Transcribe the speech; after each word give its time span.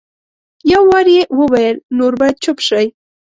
یو 0.71 0.83
وار 0.89 1.07
یې 1.15 1.23
وویل 1.39 1.75
نور 1.97 2.13
باید 2.19 2.35
چپ 2.43 2.57
شئ. 2.67 2.85